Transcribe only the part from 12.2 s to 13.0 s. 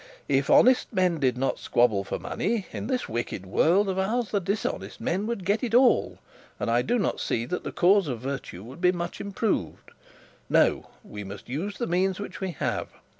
we have.